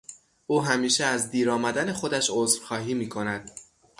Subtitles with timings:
[0.47, 3.51] او همیشه از دیر آمدن خودش عذرخواهی میکند.